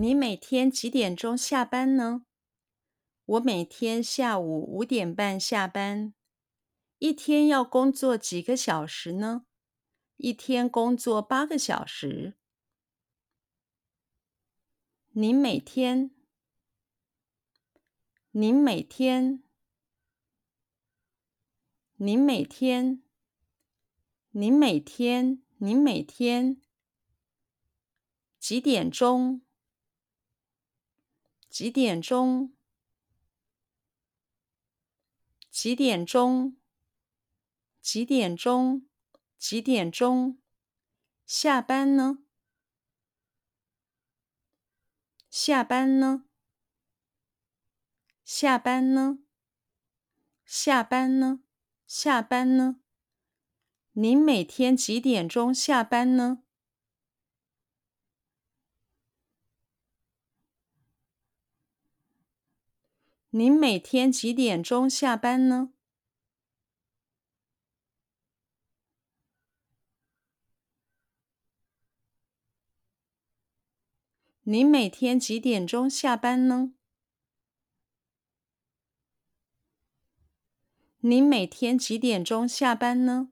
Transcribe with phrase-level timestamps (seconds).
[0.00, 2.24] 你每天几点钟下班呢？
[3.24, 6.14] 我每天下午五点半下班。
[6.98, 9.44] 一天要工作几个小时呢？
[10.16, 12.36] 一天工作八个小时。
[15.10, 16.12] 您每天，
[18.30, 19.42] 您每天，
[21.96, 23.02] 您每天，
[24.30, 26.62] 您每天，您每天，
[28.38, 29.42] 几点钟？
[31.48, 32.52] 几点钟？
[35.50, 36.56] 几点钟？
[37.80, 38.86] 几点钟？
[39.38, 40.38] 几点钟？
[41.24, 42.18] 下班呢？
[45.30, 46.24] 下班呢？
[48.24, 49.18] 下班呢？
[50.44, 51.40] 下班呢？
[51.86, 52.80] 下班呢？
[53.92, 56.42] 您每天几点钟下班呢？
[63.38, 65.70] 您每天几点钟下班呢？
[74.42, 76.72] 您每天几点钟下班呢？
[80.98, 83.30] 您每天几点钟下班呢？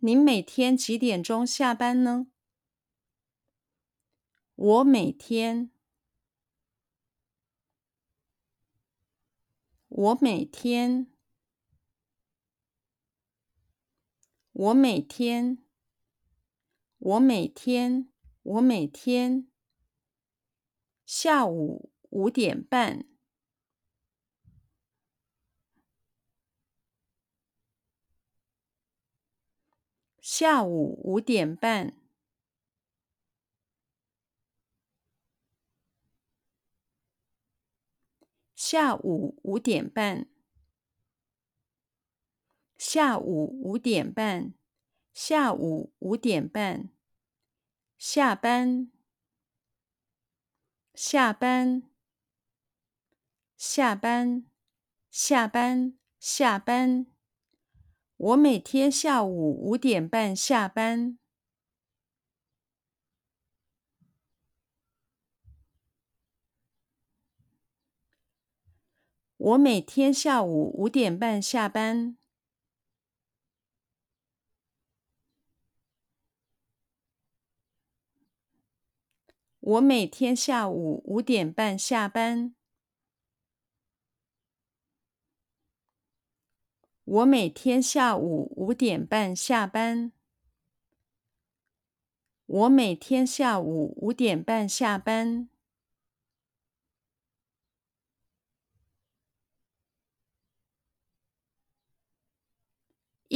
[0.00, 2.26] 您每天几点钟下班呢？
[4.56, 5.70] 我每天，
[9.96, 11.06] 我每天，
[14.50, 15.64] 我每天，
[16.98, 18.08] 我每天，
[18.42, 19.48] 我每天。
[21.06, 23.06] 下午五点半。
[30.20, 32.03] 下午五点半。
[38.74, 40.26] 下午五点半。
[42.76, 44.52] 下午五点半。
[45.12, 46.90] 下午五点半。
[47.96, 48.90] 下班。
[50.92, 51.84] 下班，
[53.56, 54.44] 下班，
[55.08, 57.06] 下班，下班。
[58.16, 61.20] 我每天下午五点半下班。
[69.44, 72.16] 我每天下午五点半下班。
[79.60, 82.54] 我每天下午五点半下班。
[87.04, 90.10] 我每天下午五点半下班。
[92.46, 95.53] 我每天下午五点半下班。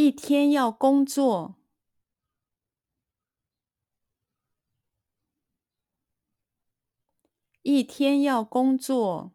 [0.00, 1.56] 一天要工作。
[7.62, 9.34] 一天要工作，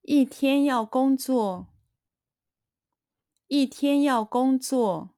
[0.00, 1.68] 一天要工作，
[3.46, 5.14] 一天要工作，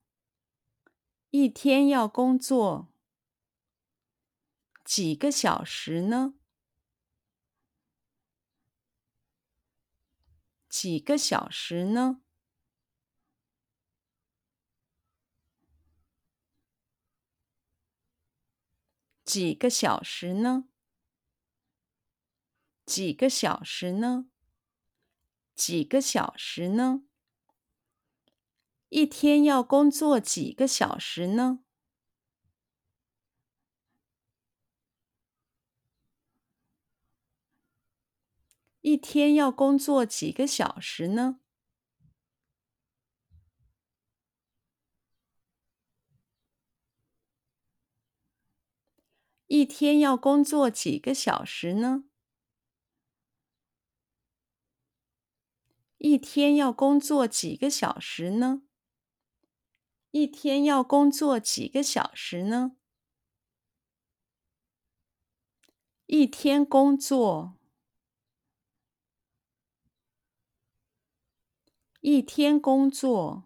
[1.31, 2.89] 一天要工作，
[4.85, 6.35] 几个小时呢？
[10.77, 12.21] 几个小时呢？
[19.25, 20.65] 几个小时呢？
[22.85, 24.27] 几个小时呢？
[25.55, 27.05] 几个小时呢？
[28.89, 31.64] 一天要工作几个小时呢？
[38.85, 41.41] 一天要工作几个小时呢？
[49.47, 52.05] 一天要工作几个小时呢？
[55.97, 58.65] 一天要工作几个小时呢？
[60.11, 62.77] 一天要工作几个小时呢？
[66.05, 67.57] 一天工作，
[72.07, 73.45] 一天工作，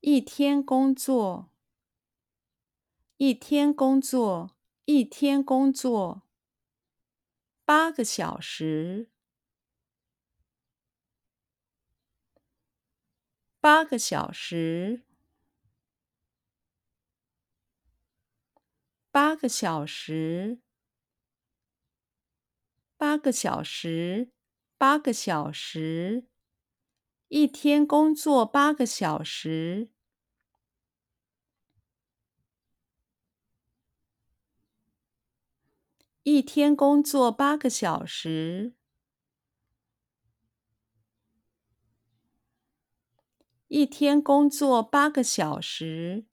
[0.00, 1.50] 一天工作。
[3.16, 4.54] 一天工作，
[4.84, 6.28] 一天工作，
[7.64, 9.10] 八个小时，
[13.58, 15.06] 八个小时，
[19.10, 20.60] 八个小时，
[22.98, 24.32] 八个小时，
[24.76, 26.26] 八个小时，
[27.28, 29.90] 一天工作八个小时，
[36.24, 38.74] 一天工作八个小时。
[43.68, 46.24] 一天工作八个小时，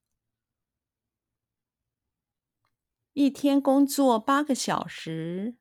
[3.11, 5.57] 一天工作八个小时，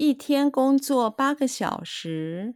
[0.00, 2.54] 一天工作八个小时，